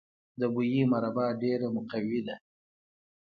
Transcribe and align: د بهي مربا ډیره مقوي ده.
د 0.39 0.41
بهي 0.53 0.83
مربا 0.91 1.27
ډیره 1.41 1.67
مقوي 1.75 2.21
ده. 2.27 2.35